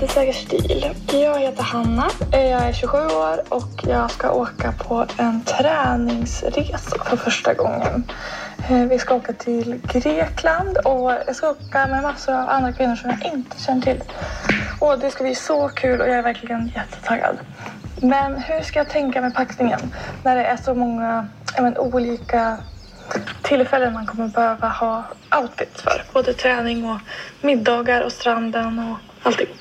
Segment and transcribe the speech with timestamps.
[0.00, 0.94] Finaste säker stil.
[1.12, 7.16] Jag heter Hanna, jag är 27 år och jag ska åka på en träningsresa för
[7.16, 8.04] första gången.
[8.70, 12.96] Eh, vi ska åka till Grekland och jag ska åka med massor av andra kvinnor
[12.96, 14.02] som jag inte känner till.
[14.78, 17.38] Och det ska bli så kul och jag är verkligen jättetaggad.
[18.02, 19.80] Men hur ska jag tänka med packningen
[20.24, 21.28] när det är så många
[21.58, 22.58] men, olika
[23.42, 25.04] tillfällen man kommer behöva ha
[25.40, 26.04] outfits för.
[26.12, 27.00] Både träning och
[27.40, 29.59] middagar och stranden och allting.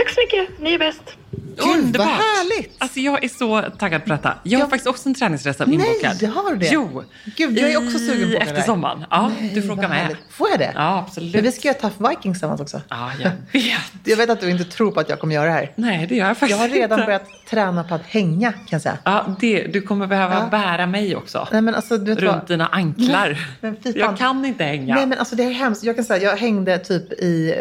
[0.00, 1.19] Tack så mycket, ni är bäst.
[1.64, 2.74] Gud, vad härligt!
[2.78, 4.34] Alltså jag är så taggad på detta.
[4.42, 6.30] Jag har faktiskt också en träningsresa Nej, inbokad.
[6.34, 6.68] har du det?
[6.72, 7.04] Jo.
[7.36, 9.04] Gud, jag är också sugen på det Efter sommaren.
[9.10, 9.90] Ja, Nej, du får åka med.
[9.98, 10.18] härligt.
[10.30, 10.72] Får jag det?
[10.74, 11.34] Ja, absolut.
[11.34, 12.80] Men vi ska göra Tough Vikings tillsammans också.
[12.88, 13.80] Ja, jag vet.
[14.04, 15.72] Jag vet att du inte tror på att jag kommer göra det här.
[15.76, 17.06] Nej, det gör jag faktiskt Jag har redan inte.
[17.06, 18.98] börjat träna på att hänga, kan jag säga.
[19.04, 20.48] Ja, det, du kommer behöva Ja.
[20.50, 21.48] bära mig också.
[21.52, 22.48] Nej, men alltså, du vet runt vad?
[22.48, 23.28] dina anklar.
[23.28, 24.00] Nej, men fy fan.
[24.00, 24.94] jag kan inte hänga.
[24.94, 25.84] Nej men alltså det är hemskt.
[25.84, 27.54] Jag kan säga, jag hängde typ i,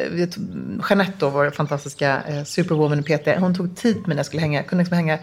[0.90, 3.28] Jeanette då, vår fantastiska eh, superwoman PT.
[3.40, 4.60] Hon tog tid när jag skulle hänga.
[4.60, 5.18] Jag kunde liksom hänga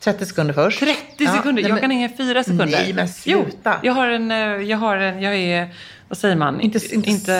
[0.00, 0.80] 30 sekunder först.
[0.80, 1.52] 30 Ja, sekunder?
[1.52, 2.66] nej, jag men- kan hänga i 4 sekunder.
[2.66, 3.74] Nej, men Jo, sluta.
[3.82, 5.68] jag har en, eh, jag har en, jag är,
[6.08, 6.60] vad säger man?
[6.60, 7.32] Inte- inte- inte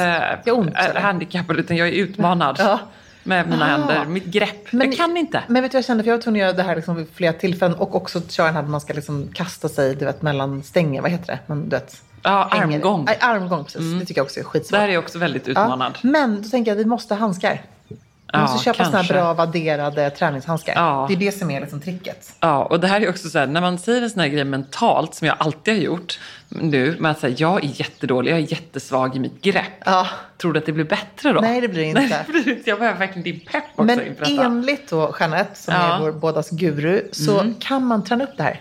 [0.44, 2.56] det är ont, eh, handikappad utan jag är utmanad.
[2.58, 2.78] Ja.
[3.24, 3.68] Med mina Ah.
[3.68, 4.72] händer, mitt grepp.
[4.72, 5.42] Men- jag kan inte.
[5.48, 6.02] Men vet du vad jag kände?
[6.04, 8.46] För jag var tvungen att göra det här liksom vid flera tillfällen och också köra
[8.46, 11.02] den här man ska liksom kasta sig du vet, mellan stänger.
[11.02, 11.38] Vad heter det?
[11.46, 13.04] Man, du vet, Ja, hänger- armgång.
[13.04, 14.00] Nej, armgång, precis.
[14.00, 14.78] Det tycker jag också är skitsvårt.
[14.80, 15.92] Där är jag också väldigt utmanad.
[16.02, 17.26] Ja, men då tänker jag att vi måste ha
[18.32, 18.38] handskar.
[18.38, 20.72] Vi Ja, måste köpa såna här bra vadderade träningshandskar.
[20.76, 21.04] Ja.
[21.08, 22.32] Det är det som är liksom tricket.
[22.40, 24.44] Ja, och det här är också så här, när man säger en sån här grej
[24.44, 28.52] mentalt, som jag alltid har gjort nu, med att säga jag är jättedålig, jag är
[28.52, 29.64] jättesvag i mitt grepp.
[29.84, 30.06] Ja.
[30.38, 31.40] Tror du att det blir bättre då?
[31.40, 32.00] Nej, det blir inte.
[32.00, 32.70] Nej, det blir inte.
[32.70, 35.96] Jag behöver verkligen din pepp också Men inför enligt då Jeanette, som Ja.
[35.96, 38.60] är vår bådas guru, så kan man träna upp det här.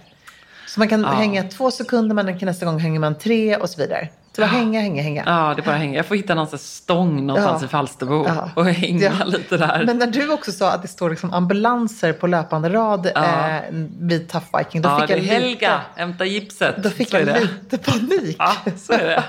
[0.67, 4.07] Så man kan hänga två sekunder, men nästa gång hänger man tre och så vidare.
[4.35, 5.23] Så bara hänga, hänga, hänga.
[5.25, 5.95] Ja, det bara hänger.
[5.97, 7.65] Jag får hitta någon stång någonstans Ja.
[7.65, 8.49] i Falsterbo Ja.
[8.55, 9.25] och hänga Ja.
[9.25, 9.83] lite där.
[9.85, 13.49] Men när du också sa att det står liksom ambulanser på löpande rad Ja.
[13.49, 13.61] eh,
[13.99, 16.75] vid Tough Viking, då ja, fick det är jag Helga, lite, hämta gipset.
[16.83, 18.35] då fick är jag lite panik.
[18.39, 19.13] Ja, så är det.
[19.13, 19.23] jag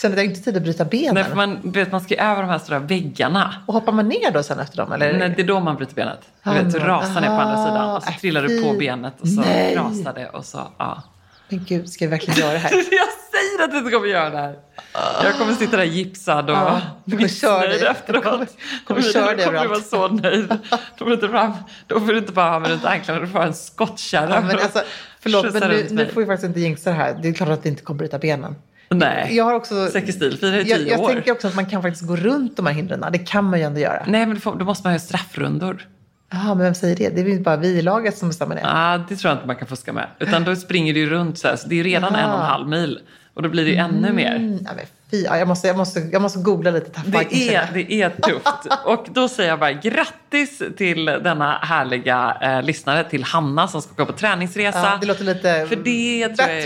[0.00, 1.14] kände att jag inte tid att bryta benen.
[1.14, 3.54] Nej, för man, vet, man ska ju över de här stora väggarna.
[3.66, 4.92] Och hoppar man ner då sen efter dem?
[4.92, 5.18] Eller?
[5.18, 6.20] Nej, det är då man bryter benet.
[6.44, 8.72] Du Ah, vet, du rasar ner på andra sidan och så äh, trillar du på
[8.78, 9.74] benet och så Nej.
[9.76, 11.02] rasar det och så, ja.
[11.48, 12.70] Men gud, ska jag verkligen göra det här?
[13.58, 14.56] Jag säger att du inte kommer göra det här.
[15.24, 18.06] Jag kommer sitta där gipsad och Ja, du kommer missnöjd efteråt.
[18.06, 18.46] Du kommer-
[18.84, 20.48] kommer dig kommer du vara så nöjd.
[20.98, 21.52] Då får du inte, fram,
[21.86, 24.34] då får du inte bara ha mig runt anklarna, du får ha en skottkärra.
[24.34, 24.82] Ja, men alltså,
[25.20, 27.18] förlåt, men nu, nu får vi faktiskt inte jinxa det här.
[27.22, 28.54] Det är klart att vi inte kommer bryta benen.
[28.90, 29.36] Nej.
[29.36, 29.86] Jag har också...
[29.86, 31.08] Säker stil firar i Jag, tio jag år.
[31.08, 33.04] tänker också att man kan faktiskt gå runt de här hindren.
[33.12, 34.02] Det kan man ju ändå göra.
[34.06, 35.86] Nej, men då måste man ha straffrundor.
[36.30, 37.08] Jaha, men vem säger det?
[37.08, 38.62] Det är väl bara vi i laget som bestämmer det.
[38.64, 40.06] Ah, det tror jag inte man kan fuska med.
[40.18, 42.18] Utan då springer du ju runt så här, så det är redan Ja.
[42.20, 43.00] en och en halv mil.
[43.34, 44.36] Och då blir det ju ännu mer.
[44.36, 44.70] Mm, ja,
[45.10, 46.90] fy, ja, jag, måste, jag, måste, jag måste googla lite.
[46.90, 48.66] tough Det är, det är tufft.
[48.84, 53.92] Och då säger jag bara grattis till denna härliga eh, lyssnare, till Hanna som ska
[53.92, 54.78] åka på träningsresa.
[54.78, 56.58] Ja, det låter lite För det tror jag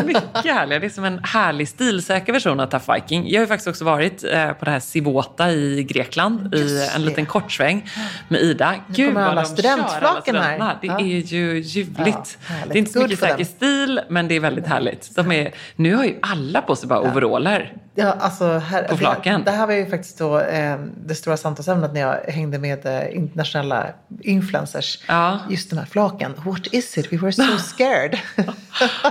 [0.00, 0.78] är mycket härligare.
[0.80, 3.28] Det är som en härlig stilsäker version av Tough Viking.
[3.30, 7.04] Jag har ju faktiskt också varit eh, på det här Sivota i Grekland i en
[7.04, 7.90] liten kortsväng
[8.28, 8.74] med Ida.
[8.86, 10.76] Nu kommer alla de kör, studentflaken här.
[10.80, 10.98] Det Ja.
[11.00, 12.38] är ju ljuvligt.
[12.48, 15.16] Ja, det är inte så mycket säker stil, men det är väldigt härligt.
[15.16, 17.72] De är, nu har ju alla på sig bara overaller.
[17.94, 19.44] Ja, alltså, här, På flaken.
[19.44, 22.86] Det, det här var ju faktiskt då, eh, det stora samtalsämnet när jag hängde med
[22.86, 23.86] eh, internationella
[24.20, 24.98] influencers.
[25.08, 25.38] Ja.
[25.50, 26.34] Just den här flaken.
[26.44, 27.12] What is it?
[27.12, 28.18] We were so scared.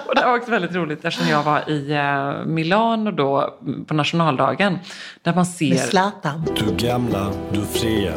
[0.05, 4.79] Och det var också väldigt roligt eftersom jag var i eh, Milano då på nationaldagen.
[5.21, 5.69] Där man ser...
[5.69, 6.47] med Zlatan.
[6.55, 8.13] Du gamla, du fria.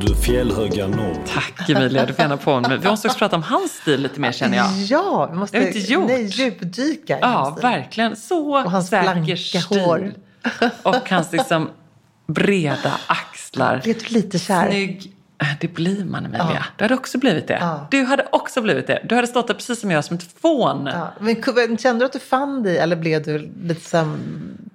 [0.00, 1.16] Du fjällhöga norr.
[1.26, 2.78] Tack Emilia, du får gärna på mig.
[2.78, 4.70] Vi måste också prata om hans stil lite mer känner jag.
[4.72, 6.06] Ja, vi måste inte gjort.
[6.08, 7.16] Nej, djupdyka.
[7.16, 8.16] i Ja, verkligen.
[8.16, 9.80] Så Och hans säker stil.
[9.80, 10.12] hår.
[10.82, 11.70] Och hans liksom
[12.26, 13.80] breda axlar.
[13.84, 14.70] Blev du lite kär?
[14.70, 15.12] Snygg.
[15.60, 16.50] Det blir man Emilia.
[16.54, 16.64] Ja.
[16.76, 17.58] Du hade också blivit det.
[17.60, 17.88] Ja.
[17.90, 19.02] Du hade också blivit det.
[19.08, 20.86] Du hade stått där precis som jag, som ett fån.
[20.92, 24.16] Ja, men kände du att du fann dig eller blev du lite så här,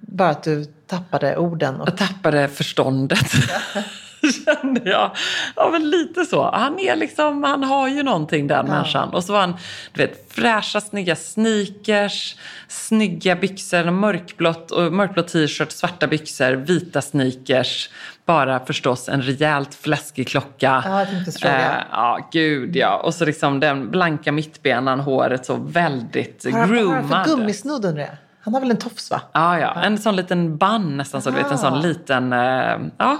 [0.00, 1.80] bara att du tappade orden?
[1.80, 3.26] Och, Jag tappade förståndet.
[4.44, 5.10] Kände jag.
[5.56, 6.50] Ja, men lite så.
[6.50, 9.08] Han är liksom, han har ju någonting den människan.
[9.08, 9.54] Och så var han,
[9.92, 12.36] du vet, fräscha, snygga sneakers,
[12.68, 17.90] snygga byxor, mörkblått, och mörkblå t-shirt, svarta byxor, vita sneakers.
[18.26, 20.82] Bara förstås en rejält fläskig klocka.
[20.86, 21.54] Ja, jag tänkte fråga.
[21.78, 22.96] Eh, ja, gud ja.
[22.96, 27.26] Och så liksom den blanka mittbenan, håret så väldigt Har han- vad har han groomad.
[27.26, 28.10] för gummisnodd undrar jag?
[28.44, 29.20] Han har väl en tofs va?
[29.32, 29.82] Ja, ja.
[29.82, 31.30] En sån liten band nästan så.
[31.30, 31.80] Du vet, en sån Ah.
[31.80, 32.32] liten...
[32.32, 33.18] Eh, ja,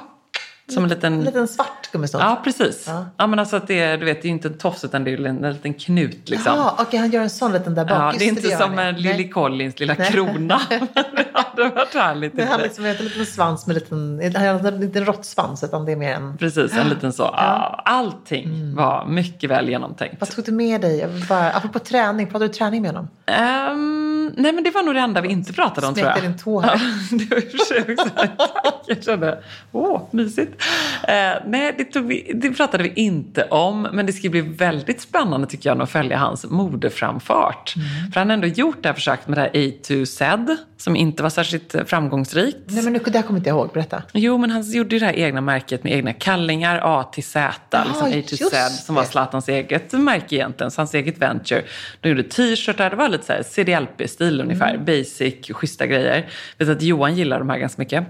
[0.69, 1.13] som en liten...
[1.15, 2.23] En liten svart gummisnodd?
[2.23, 2.85] Ja, precis.
[2.89, 3.07] Ja.
[3.17, 3.27] Ja.
[3.27, 5.27] men alltså att det är, du vet, det är inte en tofs utan det är
[5.27, 6.53] en, en liten knut liksom.
[6.57, 7.93] Ja, okej, han gör en sån liten där bak.
[7.99, 9.31] Ja, Just det är inte gör som en Lily.
[9.31, 10.13] Collins lilla Nej.
[10.13, 10.61] krona.
[10.69, 12.37] Men det hade varit härligt.
[12.37, 15.85] Det är han liksom, en liten svans med liten, han har inte en råttsvans utan
[15.85, 16.37] det är mer en...
[16.39, 17.23] Precis, en liten så.
[17.23, 18.75] Ja, allting Mm.
[18.75, 20.17] var mycket väl genomtänkt.
[20.21, 21.07] Vad tog du med dig?
[21.29, 23.09] Bara, apropå träning, pratade du träning med honom?
[24.37, 26.19] Nej, men det var nog det enda vi inte pratade om tror jag.
[26.19, 26.81] Smekte din tå här.
[28.65, 29.43] Ja, jag kände,
[29.73, 30.63] åh, mysigt.
[31.09, 31.15] Eh,
[31.47, 35.71] nej, det, vi, det pratade vi inte om, men det ska bli väldigt spännande tycker
[35.71, 37.75] jag att följa hans modeframfart.
[37.77, 38.13] Mm.
[38.13, 40.97] För han har ändå gjort det här försöket med det här A to Z, som
[40.97, 42.59] inte var särskilt eh, framgångsrikt.
[42.67, 43.71] Nej, men nu, det här kommer inte jag ihåg.
[43.75, 44.03] Berätta.
[44.13, 47.85] Jo, men han gjorde ju det här egna märket med egna kallingar, A till Z,
[47.89, 49.05] liksom A just Z, som var.
[49.05, 51.63] Zlatans eget märke egentligen, så hans eget venture.
[52.01, 54.85] De gjorde t-shirtar, det var lite så här CDLP-stil ungefär, Mm.
[54.85, 56.29] basic, schyssta grejer.
[56.59, 58.05] Jag vet att Johan gillar de här ganska mycket.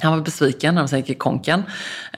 [0.00, 1.62] Han var besviken när de sen gick i konken.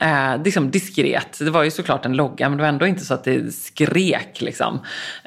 [0.00, 1.38] Eh, liksom diskret.
[1.38, 4.40] Det var ju såklart en logga, men det var ändå inte så att det skrek.
[4.40, 4.80] Liksom.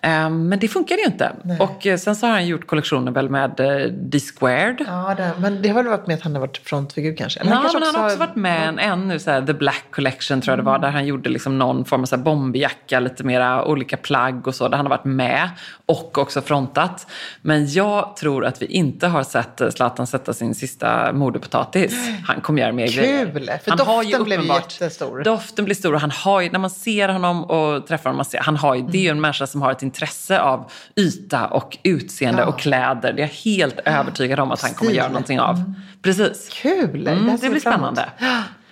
[0.04, 1.32] Eh, men det funkade ju inte.
[1.60, 4.86] Och eh, sen så har han gjort kollektioner väl med eh, D-squared.
[4.88, 7.40] Ja, det, men det har väl varit med att han har varit frontfigur kanske?
[7.40, 9.86] Eller Ja, kanske men han har också varit med en ännu så här, The Black
[9.92, 13.00] Collection tror jag det var, där han gjorde liksom någon form av så här bomberjacka,
[13.00, 15.50] lite mera olika plagg och så, där han har varit med
[15.86, 17.08] och också frontat.
[17.42, 22.10] Men jag tror att vi inte har sett Zlatan sätta sin sista modepotatis.
[22.28, 23.58] Han kommer göra mer Kul, grejer.
[23.64, 25.24] för han doften blev jättestor.
[25.24, 28.26] Doften blir stor och han har ju, när man ser honom och träffar honom, man
[28.26, 31.46] ser, han har ju, det är ju en människa som har ett intresse av yta
[31.48, 32.48] och utseende Ja.
[32.48, 33.14] och kläder.
[33.14, 34.98] Det är jag helt övertygad om att han kommer Stil.
[34.98, 35.74] göra någonting av.
[36.02, 36.50] Precis.
[36.52, 37.08] Kul!
[37.08, 38.06] Mm, det ser blir spännande.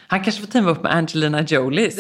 [0.08, 2.00] Han kanske får teama upp med Angelina Jolies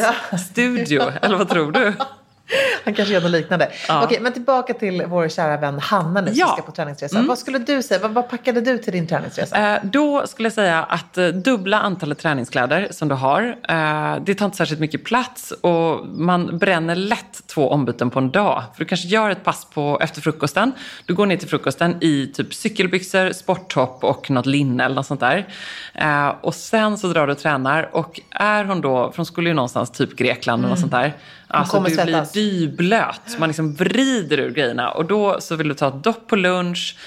[0.49, 1.93] studio, eller vad tror du?
[2.85, 3.71] Han kanske gör något liknande.
[3.87, 4.03] Ja.
[4.03, 6.47] Okej, men tillbaka till vår kära vän Hanna nu Ja.
[6.47, 7.21] som ska på träningsresa.
[7.21, 7.99] Vad skulle du säga?
[8.01, 9.73] Vad, vad packade du till din träningsresa?
[9.73, 13.43] Eh, då skulle jag säga att eh, dubbla antalet träningskläder som du har.
[13.69, 18.31] Eh, det tar inte särskilt mycket plats och man bränner lätt två ombyten på en
[18.31, 18.63] dag.
[18.73, 20.71] För du kanske gör ett pass på, efter frukosten.
[21.05, 25.19] Du går ner till frukosten i typ cykelbyxor, sporttopp och något linne eller något sånt
[25.19, 25.47] där.
[25.93, 29.49] Eh, och sen så drar du och tränar och är hon då, för hon skulle
[29.49, 31.13] ju någonstans typ Grekland eller något sånt där.
[31.55, 33.39] Alltså du blir dyblöt.
[33.39, 34.91] Man liksom vrider ur grejerna.
[34.91, 36.97] Och då så vill du ta ett dopp på lunch.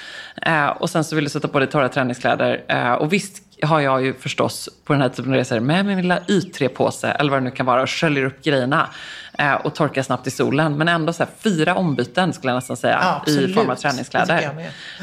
[0.43, 2.65] Eh, och sen så vill du sätta på dig torra träningskläder.
[2.69, 6.03] Eh, och visst har jag ju förstås på den här typen av resor med min
[6.03, 8.89] lilla Y3-påse eller vad det nu kan vara och sköljer upp grejerna.
[9.39, 10.79] Eh, och torka snabbt i solen.
[10.79, 14.41] Men ändå så här, fyra ombyten skulle jag nästan säga Ja, i form av träningskläder.
[14.43, 14.55] jag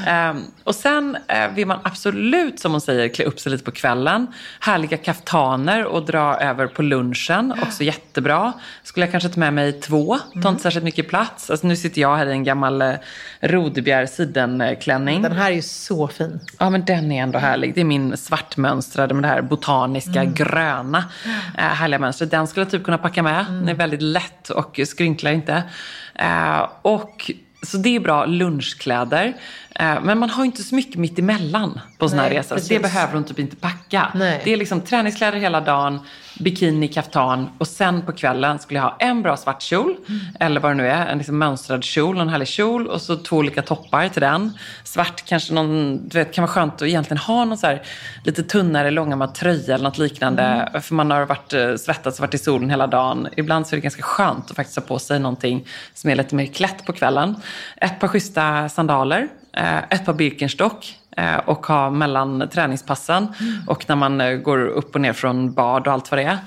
[0.05, 0.29] med.
[0.29, 3.71] Eh, och sen eh, vill man absolut, som hon säger, klä upp sig lite på
[3.71, 4.27] kvällen.
[4.59, 7.53] Härliga kaftaner och dra över på lunchen.
[7.61, 8.53] Också jättebra.
[8.83, 10.17] Skulle jag kanske ta med mig två.
[10.17, 10.47] Tar Mm.
[10.47, 11.49] inte särskilt mycket plats.
[11.49, 12.93] Alltså, nu sitter jag här i en gammal eh,
[13.41, 15.21] Rodebjer sidenklänning.
[15.21, 16.39] Den här är ju så fin.
[16.59, 17.75] Ja, men den är ändå härlig.
[17.75, 20.33] Det är min svartmönstrade med det här botaniska Mm.
[20.33, 21.03] gröna
[21.57, 22.31] eh, härliga mönstret.
[22.31, 23.39] Den skulle jag typ kunna packa med.
[23.39, 23.59] Mm.
[23.59, 25.63] Den är väldigt lätt och skrynklar inte.
[26.15, 29.33] Eh, och, så det är bra lunchkläder.
[29.79, 32.59] Eh, men man har ju inte så mycket mitt emellan på sån här resa.
[32.59, 34.11] Så det behöver hon typ inte packa.
[34.15, 34.41] Nej.
[34.43, 35.99] Det är liksom träningskläder hela dagen,
[36.39, 39.95] bikini, kaftan och sen på kvällen skulle jag ha en bra svart kjol.
[40.07, 40.19] Mm.
[40.39, 43.37] Eller vad det nu är, en liksom mönstrad kjol, en härlig kjol och så två
[43.37, 44.57] olika toppar till den.
[44.83, 47.81] Svart kanske någon, du vet, kan vara skönt att egentligen ha någon så här
[48.23, 50.43] lite tunnare långärmad tröja eller något liknande.
[50.43, 50.81] Mm.
[50.81, 53.27] För man har varit eh, svettats och varit i solen hela dagen.
[53.37, 56.35] Ibland så är det ganska skönt att faktiskt ha på sig någonting som är lite
[56.35, 57.35] mer klätt på kvällen.
[57.77, 59.27] Ett par schyssta sandaler,
[59.89, 63.27] ett par Birkenstock eh, och ha mellan träningspassen
[63.67, 66.37] och när man eh, går upp och ner från bad och allt vad det är.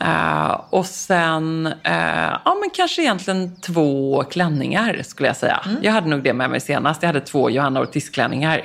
[0.00, 5.60] Eh, och sen, eh, ja men kanske egentligen två klänningar skulle jag säga.
[5.82, 7.02] Jag hade nog det med mig senast.
[7.02, 8.62] Jag hade två Johanna Ortiz-klänningar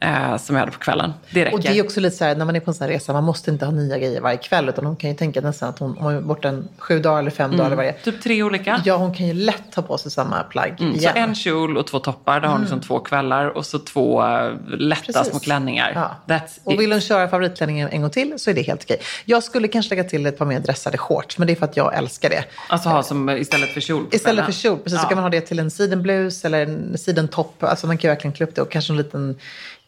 [0.00, 1.12] eh, som jag hade på kvällen.
[1.30, 1.54] Det räcker.
[1.54, 3.12] Och det är också lite så här, när man är på en sån här resa,
[3.12, 4.68] man måste inte ha nya grejer varje kväll.
[4.68, 7.30] Utan hon kan ju tänka nästan att hon, hon är borta en sju dagar eller
[7.30, 7.92] fem dagar eller är.
[7.92, 8.82] Typ tre olika.
[8.84, 11.16] Ja, hon kan ju lätt ta på sig samma plagg Mm, så igen.
[11.16, 13.46] en kjol och två toppar, där har hon liksom två kvällar.
[13.46, 15.30] Och så två eh, lätta Precis.
[15.30, 15.92] små klänningar.
[15.94, 16.34] Ja.
[16.34, 19.00] That's Och vill hon köra favoritklänningen en gång till så är det helt okej.
[19.24, 21.76] Jag skulle kanske lägga till ett par mer dressade shorts, men det är för att
[21.76, 22.44] jag älskar det.
[22.68, 25.02] Alltså ha som istället för kjol Istället för kjol, precis, Ja.
[25.02, 27.62] så kan man ha det till en sidenblus eller en sidentopp.
[27.62, 29.38] Alltså man kan ju verkligen klä upp det och kanske en liten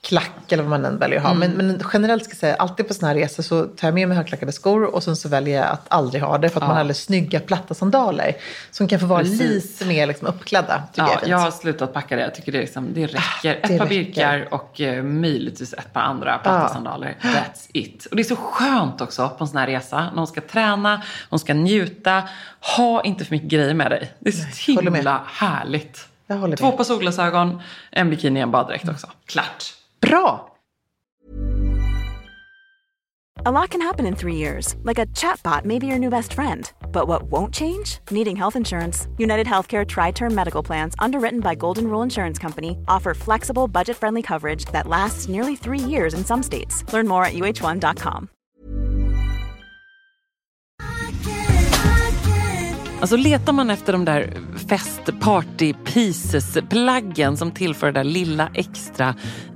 [0.03, 1.31] klack eller vad man än väljer att ha.
[1.33, 1.51] Mm.
[1.53, 4.09] Men, men generellt ska jag säga, alltid på sådana här resor så tar jag med
[4.09, 6.71] mig högklackade skor och sen så väljer jag att aldrig ha det för att man
[6.71, 8.37] har alldeles snygga platta sandaler
[8.71, 9.41] som kan få vara Precis.
[9.41, 10.83] lite mer liksom, uppklädda.
[10.93, 11.31] Tycker jag Ja, fint.
[11.31, 12.23] jag har slutat packa det.
[12.23, 13.55] Jag tycker det, liksom, det räcker.
[13.55, 14.05] Ett det par räcker.
[14.05, 16.69] birkar och eh, möjligtvis ett par andra platta Ja.
[16.69, 17.17] sandaler.
[17.23, 18.07] That's it.
[18.07, 20.01] Och det är så skönt också på en sån här resa.
[20.01, 22.23] När hon ska träna, hon ska njuta.
[22.77, 24.13] Ha inte för mycket grejer med dig.
[24.19, 24.93] Det är så med.
[24.95, 26.09] himla härligt.
[26.27, 29.07] Jag Två par solglasögon, en bikini, en baddräkt också.
[29.27, 29.65] Klart.
[30.03, 30.47] Bra!
[33.45, 36.35] A lot can happen in three years, like a chatbot may be your new best
[36.35, 36.71] friend.
[36.93, 37.99] But what won't change?
[38.11, 39.09] Needing health insurance.
[39.19, 43.97] United Healthcare Tri Term Medical Plans, underwritten by Golden Rule Insurance Company, offer flexible, budget
[43.97, 46.85] friendly coverage that lasts nearly three years in some states.
[46.93, 48.29] Learn more at uh1.com.
[53.03, 54.35] Alltså letar man efter de där
[54.69, 59.15] fest party pieces plaggen som tillför det där lilla extra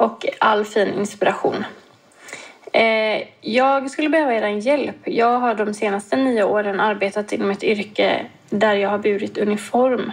[0.00, 1.64] och all fin inspiration.
[2.72, 4.96] Eh, jag skulle behöva er hjälp.
[5.04, 10.12] Jag har de senaste nio åren arbetat inom ett yrke där jag har burit uniform.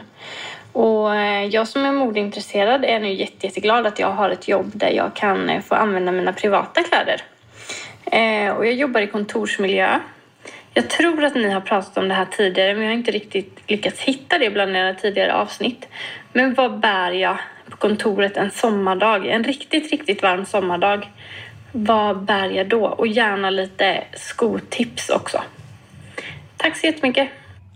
[0.74, 4.72] Och eh, jag som är modeintresserad är nu jätte, jätteglad att jag har ett jobb
[4.74, 7.22] där jag kan eh, få använda mina privata kläder.
[8.58, 10.00] Och jag jobbar i kontorsmiljö.
[10.74, 13.60] Jag tror att ni har pratat om det här tidigare men jag har inte riktigt
[13.68, 15.88] lyckats hitta det bland era tidigare avsnitt.
[16.34, 17.38] Men vad bär jag
[17.80, 19.28] på kontoret en sommardag?
[19.28, 21.12] En riktigt, riktigt varm sommardag.
[21.72, 22.86] vad bär jag då?
[22.86, 25.42] Och gärna lite skotips också.
[26.58, 27.30] Tack så jättemycket.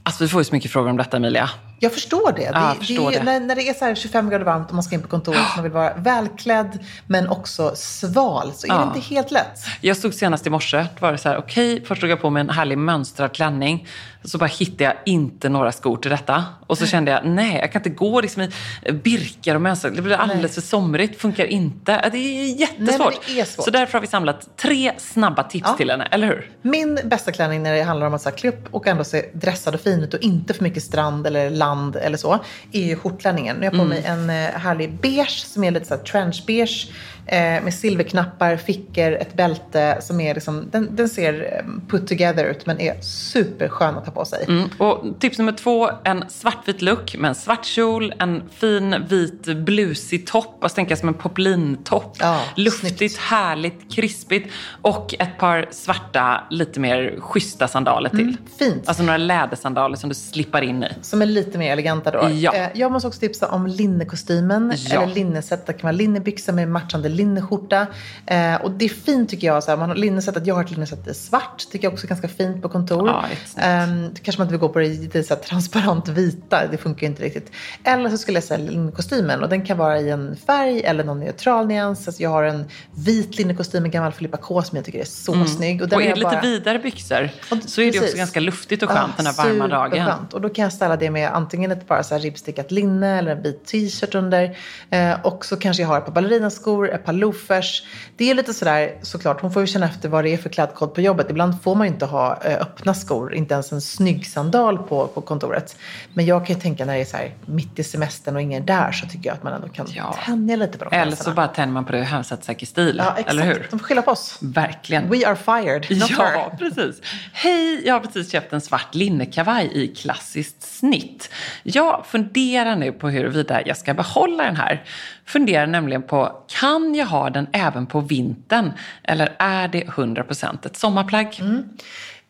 [0.03, 1.49] Alltså vi får ju så mycket frågor om detta Emilia.
[1.79, 2.41] Jag förstår det.
[2.41, 3.25] Ja, det, jag förstår det, är- det.
[3.25, 5.39] När, när det är så här 25 grader varmt och man ska in på kontoret
[5.49, 8.93] och man vill vara välklädd men också sval så är det Ja.
[8.95, 9.59] inte helt lätt.
[9.81, 12.29] Jag stod senast i morse, då var det så här, okej, först drog jag på
[12.29, 13.87] mig en härlig mönstrad klänning.
[14.23, 16.45] Så bara hittade jag inte några skor till detta.
[16.67, 19.95] Och så kände jag, nej, jag kan inte gå liksom i birkar och mönstrat.
[19.95, 22.09] Det blir alldeles för somrigt, funkar inte.
[22.11, 23.19] Det är jättesvårt.
[23.27, 23.65] det är svårt.
[23.65, 25.77] Så därför har vi samlat tre snabba tips Ja.
[25.77, 26.49] till henne, eller hur?
[26.61, 29.75] Min bästa klänning när det handlar om att så klä upp och ändå se dressad
[29.75, 32.39] och fin ut och inte för mycket strand eller land eller så,
[32.71, 33.55] är ju skjortklänningen.
[33.55, 36.87] Nu har jag på mig en eh, härlig beige som är lite så här trenchbeige
[36.87, 37.20] eh,
[37.63, 42.65] med silverknappar, fickor, ett bälte som är liksom, den, den ser eh, put together ut
[42.65, 44.45] men är superskön att ha på sig.
[44.47, 44.69] Mm.
[44.77, 50.27] Och tips nummer två, en svartvit look med en svart kjol, en fin vit blusig
[50.27, 52.17] topp, alltså tänka som en poplintopp.
[52.19, 53.17] Ja, Luftigt, snyggt.
[53.17, 54.49] härligt, krispigt
[54.81, 58.37] och ett par svarta, lite mer schyssta sandaler till.
[58.59, 58.87] fint.
[58.87, 60.87] Alltså några lädersandaler som du slippar in i.
[61.01, 62.29] Som är lite mer eleganta då.
[62.29, 62.53] Ja.
[62.53, 64.73] Eh, Jag måste också tipsa om linnekostymen.
[64.89, 65.01] Ja.
[65.03, 65.65] Eller linneset.
[65.65, 67.87] Det kan vara linnebyxor med matchande linneskjorta.
[68.25, 69.63] Eh, och det är fint tycker jag.
[69.63, 71.63] Så här, man har linnesättet, jag har ett linnesätt i svart.
[71.71, 73.07] Tycker jag också är ganska fint på kontor.
[73.07, 73.25] Ja,
[73.63, 73.87] eh,
[74.23, 76.67] kanske man inte vill gå på det lite så här, transparent vita.
[76.71, 77.51] Det funkar ju inte riktigt.
[77.83, 79.43] Eller så skulle jag säga linnekostymen.
[79.43, 82.07] Och den kan vara i en färg eller någon neutral nyans.
[82.07, 82.65] Alltså jag har en
[82.95, 85.79] vit linnekostym med gammal Filippa K som jag tycker är så snygg.
[85.79, 88.17] den Och är det lite bara- vidare byxor och- så är det också precis.
[88.17, 89.91] ganska luftigt och skönt den här Ja, varma dagen.
[89.91, 90.33] superskönt.
[90.33, 93.41] Och då kan jag ställa det med antingen ett bara så ribbstickat linne eller en
[93.43, 94.57] vit t-shirt under.
[94.89, 97.83] Eh, och så kanske jag har ett par ballerinaskor, par loafers.
[98.17, 100.93] Det är lite sådär såklart, hon får ju känna efter vad det är för klädkod
[100.95, 101.27] på jobbet.
[101.29, 105.07] Ibland får man ju inte ha eh, öppna skor, inte ens en snygg sandal på,
[105.07, 105.75] på kontoret.
[106.13, 108.61] Men jag kan ju tänka när det är så här mitt i semestern och ingen
[108.63, 110.15] är där så tycker jag att man ändå kan Ja.
[110.25, 112.65] tänja lite på de Eller så bara tänder man på det och har satt säker
[112.65, 112.95] stil.
[112.97, 113.29] Ja, exakt.
[113.29, 113.67] Eller hur?
[113.71, 114.37] De får skylla på oss.
[114.41, 115.09] Verkligen.
[115.09, 116.33] We are fired, not her.
[116.33, 117.01] Ja, precis.
[117.33, 121.29] Hej, jag har precis köpt en svart linnekavaj i klassiskt snitt.
[121.63, 124.83] Jag funderar nu på huruvida jag ska behålla den här.
[125.25, 128.71] Funderar nämligen på, kan jag ha den även på vintern?
[129.03, 131.37] Eller är det 100% ett sommarplagg?
[131.41, 131.63] Mm.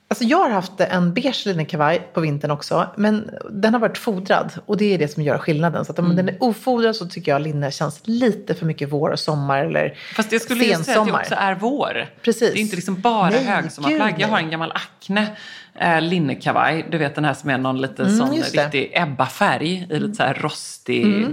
[0.07, 2.88] Alltså jag har haft en beige linnekavaj på vintern också.
[2.97, 5.86] Men den har varit fodrad och det är det som gör skillnaden.
[5.86, 6.17] Så att om Mm.
[6.17, 9.93] den är ofodrad så tycker jag linne känns lite för mycket vår och sommar eller
[10.15, 12.06] Fast jag skulle ju säga att det också är vår.
[12.21, 12.54] Precis.
[12.54, 14.15] Det är inte liksom bara Nej, högsommarplagg.
[14.17, 15.27] Jag har en gammal Acne
[15.75, 16.86] eh, linnekavaj.
[16.91, 18.34] Du vet den här som är någon lite sån Mm.
[18.34, 18.43] Mm.
[18.63, 21.27] riktig Ebba-färg i lite så här rostig eh,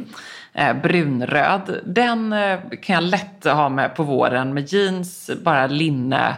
[0.82, 1.80] brunröd.
[1.86, 6.36] Den eh, kan jag lätt ha med på våren med jeans, bara linne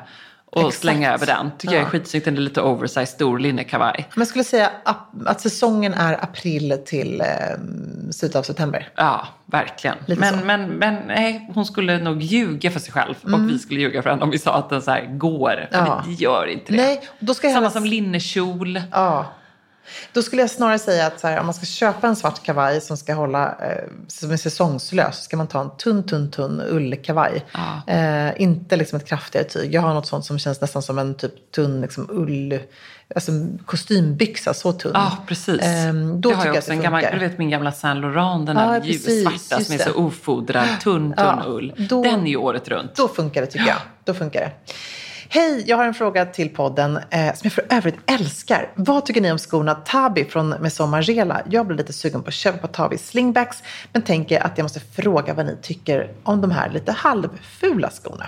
[0.52, 0.76] och Exakt.
[0.80, 1.50] slänga över den.
[1.58, 1.90] Tycker jag är Ja.
[1.90, 2.24] skitsnyggt.
[2.24, 4.08] Den är lite oversized, stor linnekavaj.
[4.14, 4.70] Men jag skulle säga
[5.26, 7.26] att säsongen är april till eh,
[8.10, 8.88] slutet av september.
[8.96, 9.96] Ja, verkligen.
[10.06, 10.40] Lite Men, så.
[10.44, 10.46] Mm.
[10.60, 14.10] men, men nej, hon skulle nog ljuga för sig själv och vi skulle ljuga för
[14.10, 15.68] henne om vi sa att den så här går.
[15.72, 16.02] För Ja.
[16.06, 16.76] det gör inte det.
[16.82, 18.80] Nej, då ska jag Samma helst- som linnekjol.
[18.92, 19.26] Ja.
[20.12, 22.96] Då skulle jag snarare säga att här, om man ska köpa en svart kavaj som
[22.96, 27.44] ska hålla, eh, som är säsongslös, så ska man ta en tunn, tunn, tunn ullkavaj.
[27.52, 27.92] Ja.
[27.94, 29.74] Eh, inte liksom ett kraftigare tyg.
[29.74, 32.58] Jag har något sånt som känns nästan som en typ tunn liksom ull,
[33.14, 33.32] alltså
[33.66, 34.92] kostymbyxa, så tunn.
[34.94, 35.60] Ja, precis.
[35.62, 38.00] Ehm, då det har jag jag också att en gammal, du vet min gamla Saint
[38.00, 41.74] Laurent, den här precis, ljusvarta just som är så ofodrad, tunn, tunn Ja, ull.
[41.88, 42.96] då- Den är ju året runt.
[42.96, 43.76] Då funkar det tycker jag.
[44.04, 44.52] Då funkar det.
[45.32, 48.72] Hej, jag har en fråga till podden eh, som jag för övrigt älskar.
[48.74, 51.42] Vad tycker ni om skorna Tabi från Maison Margiela?
[51.50, 53.62] Jag blir lite sugen på att köpa Tabi slingbacks
[53.92, 58.26] men tänker att jag måste fråga vad ni tycker om de här lite halvfula skorna.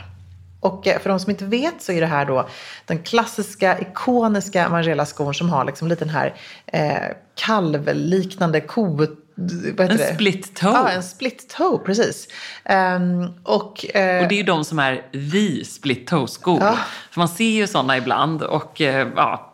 [0.61, 2.49] Och eh, för de som inte vet så är det här då
[2.87, 6.35] den klassiska, ikoniska Margiela-skon som har liksom lite den här
[6.67, 10.15] eh, kalvliknande kot vad heter En det?
[10.15, 10.71] split toe.
[10.73, 12.29] Ja, en split toe, precis.
[12.65, 16.59] Ehm, och, eh, Och det är ju de som är the split toe-skor.
[16.61, 16.79] Ja.
[17.11, 19.52] För man ser ju sådana ibland och eh, ja,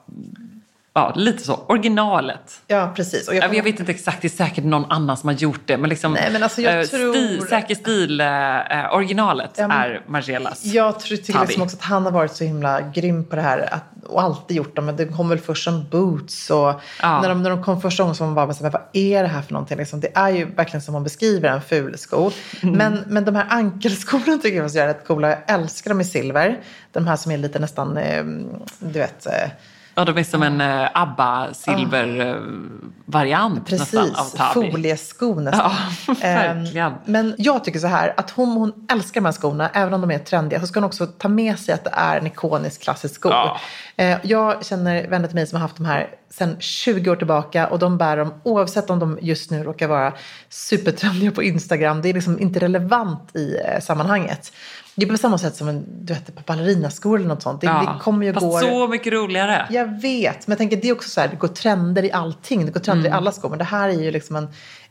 [0.99, 1.55] ja, lite så.
[1.55, 2.61] Originalet.
[2.67, 3.29] Ja, precis.
[3.29, 5.61] Och Jag, kommer- jag vet inte exakt, det är säkert någon annan som har gjort
[5.65, 5.77] det.
[5.77, 9.69] Men liksom, Nej, men alltså jag eh, tror- stil, säker stil, eh, eh, originalet Ja,
[9.69, 10.65] men- är Margielas.
[10.65, 13.75] Jag tror, tycker liksom också att han har varit så himla grym på det här
[13.75, 14.85] att, och alltid gjort dem.
[14.87, 17.21] Men det kom väl först som boots och Ja.
[17.23, 19.23] när, de, när de kom första gången så var man bara, så här, vad är
[19.23, 19.79] det här för någonting?
[19.79, 22.31] Liksom, det är ju verkligen som man beskriver en ful sko.
[22.63, 22.75] Mm.
[22.77, 25.29] Men, men de här ankelskorna tycker jag är rätt coola.
[25.29, 26.59] Jag älskar dem i silver.
[26.93, 28.25] De här som är lite nästan, eh,
[28.79, 29.33] du vet, eh,
[29.99, 34.71] Ja, de är som en eh, ABBA-silver-variant nästan av Precis, Tabi.
[34.71, 35.71] foliesko nästan.
[36.07, 36.93] Ja, Ehm, verkligen.
[37.05, 40.11] Men jag tycker så här, att hon, hon älskar de här skorna, även om de
[40.11, 43.15] är trendiga, så ska hon också ta med sig att det är en ikonisk klassisk
[43.15, 43.29] sko.
[43.29, 43.57] Ja.
[43.99, 47.67] Eh, Jag känner vänner till mig som har haft de här sedan 20 år tillbaka
[47.67, 50.13] och de bär dem oavsett om de just nu råkar vara
[50.49, 52.03] supertrendiga på Instagram.
[52.03, 54.53] Det är liksom inte relevant i eh, sammanhanget.
[54.95, 57.61] Det är på samma sätt som en, du vet, på ballerinaskor eller något sånt.
[57.61, 58.59] Det, Ja, det kommer ju fast gå...
[58.59, 59.67] så mycket roligare.
[59.71, 62.67] Jag vet, men jag tänker det är också så här, det går trender i allting.
[62.67, 63.15] Det går trender Mm.
[63.15, 63.49] i alla skor.
[63.49, 64.49] Men det här är ju liksom en,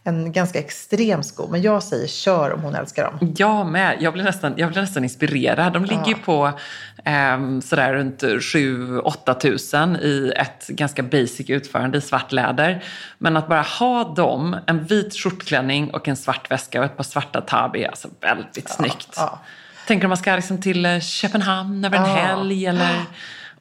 [0.08, 1.48] en ganska extrem sko.
[1.52, 3.34] Men jag säger kör om hon älskar dem.
[3.38, 3.98] Jag med.
[4.00, 5.74] Jag blir nästan, jag blir nästan inspirerad.
[5.74, 6.52] De ligger ju på
[7.04, 12.84] ehm, sådär runt 7-8 tusen i ett ganska basic utförande i svart läder.
[13.18, 17.04] Men att bara ha dem, en vit skjortklänning och en svart väska och ett par
[17.04, 19.14] svarta tabi är alltså väldigt snyggt.
[19.16, 19.40] ja.
[19.88, 22.16] Tänker om man ska liksom till eh, Köpenhamn över en Ja.
[22.16, 22.96] helg eller...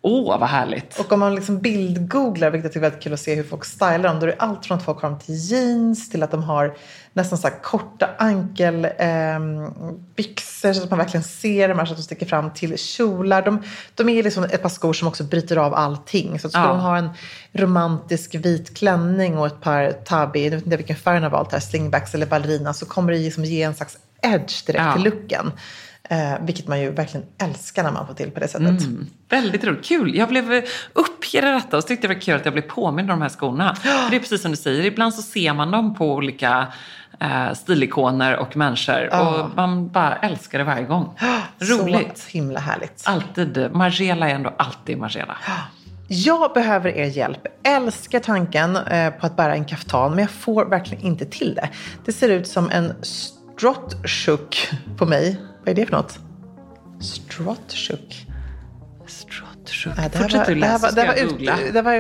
[0.09, 1.01] Åh, vad härligt.
[1.01, 3.65] Och om man liksom bildgooglar, vilket jag tycker är väldigt kul att se hur folk
[3.65, 6.31] stylar dem, då är det allt från att folk har dem till jeans till att
[6.31, 6.77] de har
[7.13, 12.27] nästan så korta ankelbyxor så att man verkligen ser dem här så att de sticker
[12.27, 13.43] fram till kjolar.
[13.43, 13.63] De,
[13.95, 16.39] de är liksom ett par skor som också bryter av allting.
[16.39, 16.71] Så att ska Ja.
[16.73, 17.09] hon ha en
[17.53, 21.53] romantisk vit klänning och ett par tabi, jag vet inte vilken färg hon har valt
[21.53, 24.93] här, slingbacks eller ballerina, så kommer det liksom ge en slags edge direkt Ja.
[24.93, 25.53] till looken.
[26.11, 28.69] Eh, vilket man ju verkligen älskar när man får till på det sättet.
[28.69, 29.85] Mm, väldigt roligt.
[29.85, 30.15] Kul.
[30.17, 32.63] Jag blev eh, uppgjord i detta och så tyckte det var kul att jag blev
[32.69, 33.75] påmind om de här skorna.
[33.83, 36.67] För det är precis som du säger, ibland så ser man dem på olika
[37.21, 39.43] eh, stilikoner och människor Ja.
[39.45, 41.19] och man bara älskar det varje gång.
[41.59, 42.19] Roligt.
[42.19, 43.03] Så himla härligt.
[43.07, 43.69] Alltid.
[43.73, 45.37] Margiela är ändå alltid Margiela.
[46.09, 47.47] Jag behöver er hjälp.
[47.63, 51.69] Älskar tanken eh, på att bära en kaftan, men jag får verkligen inte till det.
[52.05, 55.41] Det ser ut som en strottshook på mig.
[55.67, 56.19] Vad är det för något?
[57.01, 58.27] Strottshook?
[59.07, 59.97] Strottshook.
[59.97, 61.59] Nej, det här var, det här var, så det här var, jag ut, googla.
[61.73, 61.93] det var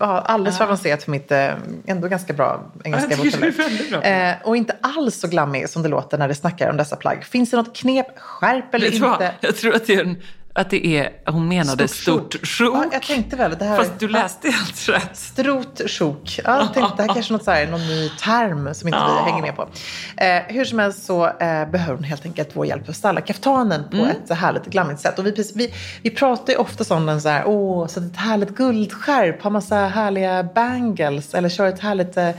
[0.00, 1.50] ja, alldeles för avancerat för mitt eh,
[1.86, 3.68] ändå ganska bra engelska Jag tycker det är vokabulärer.
[3.70, 4.02] väldigt bra.
[4.02, 7.24] eh, Och inte alls så glammig som det låter när det snackar om dessa plagg.
[7.24, 9.12] Finns det något knep, skärp eller du vad?
[9.12, 9.34] inte?
[9.40, 10.16] Jag tror att det är, en,
[10.60, 12.74] att det är hon menade Stort stort sjok.
[12.74, 13.56] Ja, jag tänkte väl.
[13.58, 14.12] Det här Fast du ja.
[14.12, 15.16] läste helt rätt.
[15.16, 16.40] Strotsjok.
[16.44, 19.00] Ja, jag tänkte det här kanske är något så här, någon ny term som inte
[19.24, 19.68] vi hänger med på.
[20.16, 23.84] Eh, hur som helst så eh, behöver hon helt enkelt vår hjälp att styla kaftanen
[23.90, 25.18] på ett så härligt glammigt sätt.
[25.18, 28.50] Och vi, vi, vi pratar ju ofta om den så här, åh, så ett härligt
[28.50, 32.30] guldskärp, har massa härliga bangles eller kör ett härligt eh,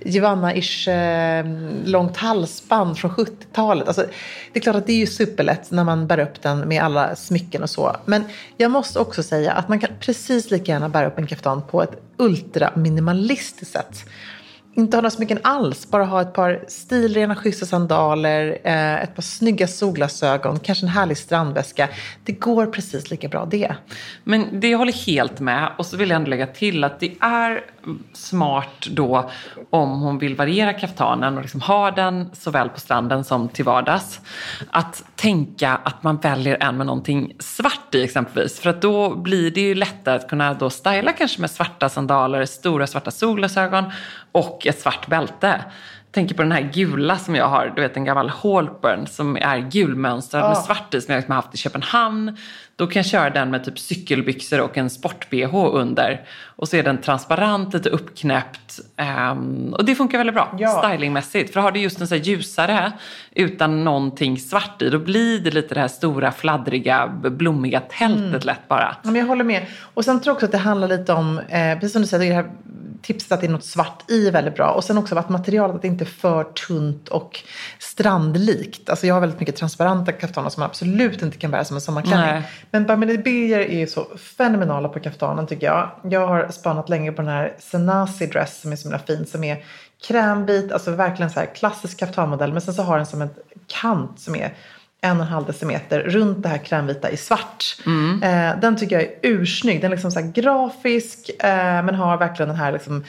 [0.00, 1.46] Giovanna-ish eh,
[1.84, 3.88] långt halsband från 70-talet.
[3.88, 4.06] Alltså,
[4.52, 7.16] det är klart att det är ju superlätt när man bär upp den med alla
[7.16, 7.96] smycken och så.
[8.04, 8.24] Men
[8.56, 11.82] jag måste också säga att man kan precis lika gärna bära upp en kaftan på
[11.82, 14.04] ett ultraminimalistiskt sätt.
[14.74, 19.22] Inte ha några smycken alls, bara ha ett par stilrena schyssta sandaler, eh, ett par
[19.22, 21.88] snygga solglasögon, kanske en härlig strandväska.
[22.24, 23.74] Det går precis lika bra det.
[24.24, 25.72] Men det jag håller helt med.
[25.78, 27.64] Och så vill jag ändå lägga till att det är
[28.12, 29.30] smart då
[29.70, 34.20] om hon vill variera kaftanen och liksom ha den såväl på stranden som till vardags.
[34.70, 38.60] Att tänka att man väljer en med någonting svart i exempelvis.
[38.60, 42.44] För att då blir det ju lättare att kunna då styla kanske med svarta sandaler,
[42.44, 43.84] stora svarta solglasögon
[44.32, 45.64] och ett svart bälte.
[46.10, 49.58] tänker på den här gula som jag har, du vet en gammal Hallburn som är
[49.58, 52.36] gulmönstrad med svart i som jag liksom har haft i Köpenhamn.
[52.80, 56.20] Då kan jag köra den med typ cykelbyxor och en sport-bh under.
[56.46, 58.80] Och så är den transparent, lite uppknäppt.
[58.96, 60.82] ehm, och det funkar väldigt bra Ja.
[60.84, 61.52] stylingmässigt.
[61.52, 62.92] För har du just en så ljusare
[63.34, 68.40] utan någonting svart i, då blir det lite det här stora, fladdriga, blommiga tältet Mm.
[68.42, 68.96] lätt bara.
[69.02, 69.66] Ja, men jag håller med.
[69.94, 72.28] Och sen tror jag också att det handlar lite om, eh, precis som du säger,
[72.30, 72.50] det här
[73.02, 74.70] tipset att det är något svart i är väldigt bra.
[74.70, 77.40] Och sen också att materialet att det inte är för tunt och
[77.78, 78.90] strandlikt.
[78.90, 81.80] Alltså jag har väldigt mycket transparenta kaftaner som man absolut inte kan bära som en
[81.80, 82.26] sommarklänning.
[82.26, 82.42] Nej.
[82.70, 85.90] Men Barmini Birger är ju så fenomenala på kaftanen tycker jag.
[86.02, 89.26] Jag har spanat länge på den här Senasi dress som är så himla fin.
[89.26, 89.64] Som är
[90.08, 92.52] krämvit, alltså verkligen så här klassisk kaftanmodell.
[92.52, 93.30] Men sen så har den som en
[93.66, 94.54] kant som är
[95.00, 97.76] en och en halv decimeter runt det här krämvita i svart.
[98.22, 99.80] Eh, den tycker jag är ursnygg.
[99.80, 103.04] Den är liksom så här grafisk eh, men har verkligen den här liksom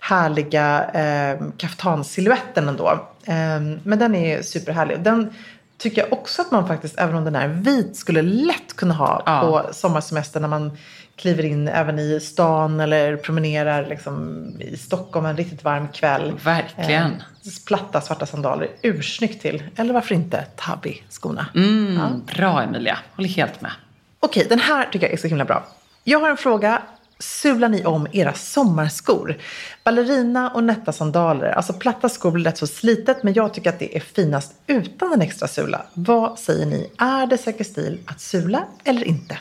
[0.00, 2.88] härliga eh, kaftansiluetten ändå.
[3.24, 5.00] Eh, men den är superhärlig.
[5.00, 5.34] Den
[5.80, 9.22] tycker jag också att man faktiskt, även om den är vit, skulle lätt kunna ha
[9.26, 9.40] Ja.
[9.40, 10.78] på sommarsemester när man
[11.16, 16.32] kliver in även i stan eller promenerar liksom, i Stockholm en riktigt varm kväll.
[16.44, 17.02] Verkligen.
[17.12, 17.18] Eh,
[17.66, 19.62] platta svarta sandaler, ursnyggt till.
[19.76, 21.46] Eller varför inte Tabby-skorna.
[21.54, 22.00] Mm,
[22.36, 23.72] Bra Emilia, håller helt med.
[24.20, 25.64] Okej, den här tycker jag är så himla bra.
[26.04, 26.82] Jag har en fråga.
[27.20, 29.36] Sular ni om era sommarskor?
[29.84, 31.50] Ballerina och nätta sandaler.
[31.50, 35.12] Alltså platta skor blir lätt så slitet men jag tycker att det är finast utan
[35.12, 35.82] en extra sula.
[35.94, 36.90] Vad säger ni?
[36.98, 39.38] Är det säker stil att sula eller inte?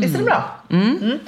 [0.00, 0.44] Visst är det bra?
[0.70, 1.18] Mm.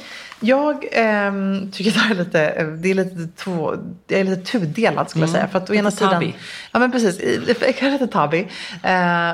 [0.40, 3.74] Jag ehm, tycker det är lite, det är lite, två,
[4.06, 5.48] det är lite tudelad skulle jag säga.
[5.48, 6.34] För att å ena Lite sidan, tabby.
[6.72, 7.20] ja men precis,
[7.60, 8.48] jag kan lite tabby.
[8.82, 9.30] Eh,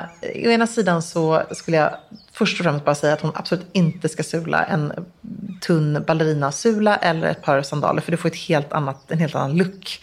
[0.46, 1.90] å ena sidan så skulle jag
[2.37, 4.92] först och främst bara säga att hon absolut inte ska sula en
[5.61, 8.01] tunn ballerinasula eller ett par sandaler.
[8.01, 10.01] För du får ett helt annat, en helt annan look.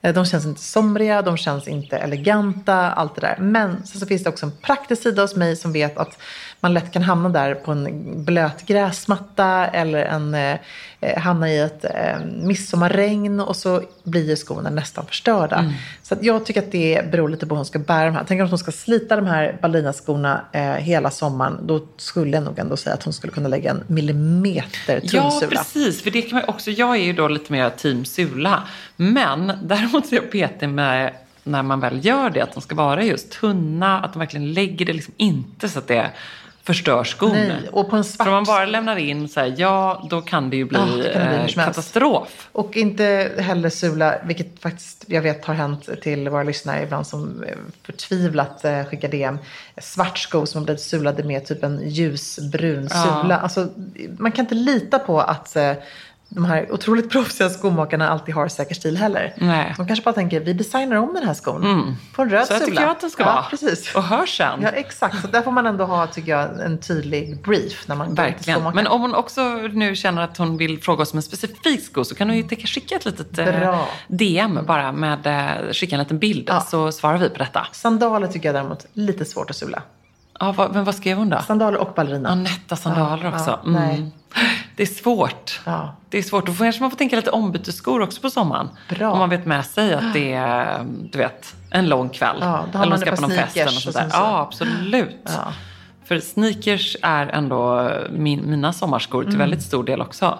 [0.00, 3.36] Eh, de känns inte somriga, de känns inte eleganta, allt det där.
[3.40, 6.18] Men sen så finns det också en praktisk sida hos mig som vet att
[6.64, 10.56] man lätt kan hamna där på en blöt gräsmatta eller en, eh,
[11.00, 15.56] eh hamna i ett eh, midsommarregn och så blir skorna nästan förstörda.
[15.56, 15.72] Mm.
[16.02, 18.24] Så jag tycker att det beror lite på hur hon ska bära de här.
[18.28, 21.58] Tänk om hon ska slita de här ballerinasskorna eh, hela sommaren.
[21.62, 25.42] Då skulle jag nog ändå säga att hon skulle kunna lägga en millimeter tunn Ja,
[25.50, 26.02] precis.
[26.02, 28.62] För det kan man också, jag är ju då lite mer team sula.
[28.96, 31.12] Men däremot är jag petig med
[31.44, 34.86] när man väl gör det, att de ska vara just tunna, att de verkligen lägger
[34.86, 36.10] det liksom inte så att det
[36.64, 37.30] förstör skon.
[37.32, 38.26] Nej, och på en svart...
[38.26, 40.86] För om man bara lämnar in så här, ja då kan det ju bli, Ja,
[40.86, 42.48] det kan bli eh, katastrof.
[42.52, 47.44] Och inte heller sula, vilket faktiskt jag vet har hänt till våra lyssnare ibland som
[47.44, 49.38] eh, förtvivlat eh, skickar DM.
[49.76, 53.38] Svart sko som har blivit sulade med typ en ljusbrun sula.
[53.38, 53.68] Alltså,
[54.18, 55.56] man kan inte lita på att
[56.34, 59.34] de här otroligt proffsiga skomakarna alltid har säker stil heller.
[59.36, 59.74] Nej.
[59.76, 62.66] De kanske bara tänker, vi designar om den här skon på en röd Så sula.
[62.66, 63.42] tycker jag att den ska ja, vara.
[63.42, 63.94] Precis.
[63.94, 64.62] Och hör sen.
[64.62, 65.20] Ja, exakt.
[65.20, 68.56] Så där får man ändå ha, tycker jag, en tydlig brief när man går till.
[68.74, 69.42] Men om hon också
[69.72, 72.48] nu känner att hon vill fråga oss om en specifik sko så kan hon ju
[72.48, 73.88] skicka ett litet eh, Bra.
[74.08, 76.60] DM bara med, eh, skicka en liten bild Ja.
[76.60, 77.66] så svarar vi på detta.
[77.72, 79.82] Sandaler tycker jag däremot lite svårt att sula.
[80.40, 81.38] Ja, vad, men vad skrev hon då?
[81.46, 82.28] Sandaler och ballerina.
[82.28, 83.50] Ja, nätta sandaler Ja, också.
[83.50, 84.10] ja, nej.
[84.74, 84.76] Mm.
[84.76, 85.60] Det är svårt.
[85.66, 85.96] Ja.
[86.08, 86.46] Det är svårt.
[86.46, 88.68] Då kanske man får tänka lite ombytesskor också på sommaren.
[88.88, 89.12] Bra.
[89.12, 92.36] Om man vet med sig att det är, du vet, en lång kväll.
[92.40, 94.02] Ja, då har Eller man ska på någon fest eller sånt där.
[94.08, 95.20] så- Ja, absolut.
[95.24, 95.52] Ja.
[96.04, 99.30] För sneakers är ändå min, mina sommarskor Mm.
[99.32, 100.38] till väldigt stor del också.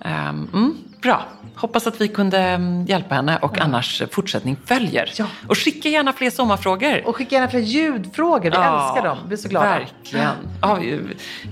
[0.00, 1.24] Ehm, mm, bra.
[1.56, 5.10] Hoppas att vi kunde mm, hjälpa henne och annars fortsättning följer.
[5.16, 5.26] Ja.
[5.48, 7.02] Och skicka gärna fler sommarfrågor.
[7.06, 8.40] Och skicka gärna fler ljudfrågor.
[8.40, 9.18] Vi älskar dem.
[9.28, 9.66] Vi är så glada.
[9.70, 10.26] Verkligen.
[10.62, 10.78] Ja,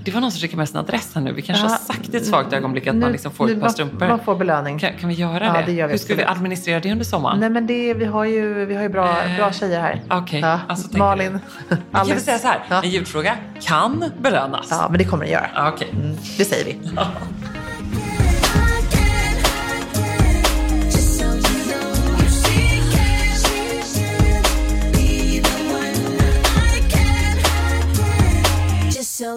[0.04, 1.32] det var någon som skickade med sin adress här nu.
[1.32, 1.70] Vi kanske Ja.
[1.70, 4.08] har sagt i ett svagt ögonblick att Nu- man liksom får nu ett par strumpor.
[4.08, 4.78] man får belöning.
[4.78, 5.62] Kan, kan vi göra Ja, det?
[5.66, 7.40] det gör vi Hur ska vi administrera det under sommaren?
[7.40, 10.00] Nej men det, vi har ju, vi har ju bra, Eh, bra tjejer här.
[10.10, 10.40] okej.
[10.40, 11.38] Ja, Alltså, Malin,
[11.68, 12.60] Vi kan väl säga så här.
[12.68, 12.82] Ja.
[12.82, 14.66] En ljudfråga kan belönas.
[14.70, 15.46] ja, men det kommer den göra.
[15.54, 15.88] Ja, Okej.
[15.92, 16.78] Mm, det säger vi.